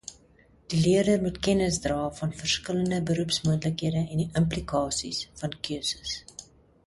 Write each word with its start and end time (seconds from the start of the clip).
Die 0.71 0.79
leerder 0.83 1.17
moet 1.23 1.37
kennis 1.39 1.77
dra 1.81 2.13
van 2.21 2.33
verskillende 2.39 3.01
beroepsmoontlikhede 3.09 3.97
en 4.09 4.21
die 4.23 4.27
implikasies 4.43 5.21
van 5.43 5.57
keuses. 5.69 6.17